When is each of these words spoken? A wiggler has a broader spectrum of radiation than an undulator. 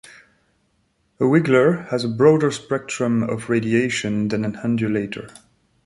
A 1.19 1.25
wiggler 1.25 1.87
has 1.89 2.03
a 2.03 2.07
broader 2.09 2.49
spectrum 2.49 3.21
of 3.21 3.49
radiation 3.49 4.29
than 4.29 4.43
an 4.45 4.53
undulator. 4.63 5.31